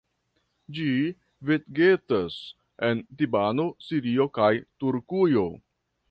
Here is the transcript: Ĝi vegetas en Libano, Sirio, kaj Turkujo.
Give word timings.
Ĝi 0.77 0.85
vegetas 1.49 2.37
en 2.87 3.03
Libano, 3.19 3.67
Sirio, 3.89 4.27
kaj 4.39 4.51
Turkujo. 4.85 5.45